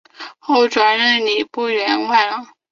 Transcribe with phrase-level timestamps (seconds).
[0.39, 2.47] 后转任礼部员外郎。